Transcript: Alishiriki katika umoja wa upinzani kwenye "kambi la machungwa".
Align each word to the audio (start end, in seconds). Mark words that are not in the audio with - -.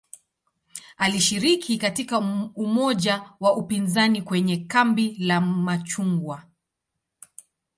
Alishiriki 0.97 1.77
katika 1.77 2.19
umoja 2.55 3.23
wa 3.39 3.53
upinzani 3.57 4.21
kwenye 4.21 4.57
"kambi 4.57 5.15
la 5.19 5.41
machungwa". 5.41 6.43